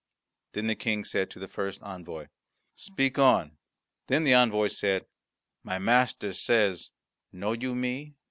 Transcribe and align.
The 0.53 0.73
King 0.75 1.03
said 1.03 1.29
to 1.29 1.37
the 1.37 1.47
first 1.47 1.83
envoy, 1.83 2.25
"Speak 2.73 3.19
on." 3.19 3.59
Then 4.07 4.23
the 4.23 4.33
envoy 4.33 4.69
said, 4.69 5.05
"My 5.61 5.77
master 5.77 6.33
says, 6.33 6.89
'Know 7.31 7.51
you 7.51 7.75
me?'" 7.75 8.15